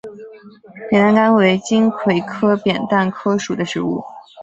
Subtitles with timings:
[0.89, 4.03] 扁担杆为锦葵科扁担杆属的植物。